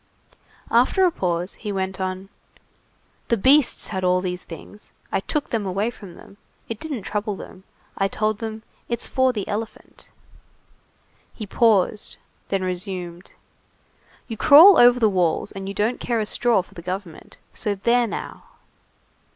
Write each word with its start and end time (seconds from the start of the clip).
After 0.71 1.05
a 1.05 1.11
pause 1.11 1.53
he 1.53 1.71
went 1.71 2.01
on:— 2.01 2.29
"The 3.27 3.37
beasts 3.37 3.89
had 3.89 4.03
all 4.03 4.19
these 4.19 4.43
things. 4.43 4.91
I 5.11 5.19
took 5.19 5.51
them 5.51 5.63
away 5.63 5.91
from 5.91 6.15
them. 6.15 6.37
It 6.67 6.79
didn't 6.79 7.03
trouble 7.03 7.35
them. 7.35 7.65
I 7.99 8.07
told 8.07 8.39
them: 8.39 8.63
'It's 8.89 9.05
for 9.05 9.31
the 9.31 9.47
elephant.'" 9.47 10.09
He 11.35 11.45
paused, 11.45 12.15
and 12.47 12.61
then 12.61 12.63
resumed:— 12.63 13.33
"You 14.27 14.37
crawl 14.37 14.79
over 14.79 14.99
the 14.99 15.07
walls 15.07 15.51
and 15.51 15.67
you 15.67 15.75
don't 15.75 15.99
care 15.99 16.19
a 16.19 16.25
straw 16.25 16.63
for 16.63 16.73
the 16.73 16.81
government. 16.81 17.37
So 17.53 17.75
there 17.75 18.07
now!" 18.07 18.45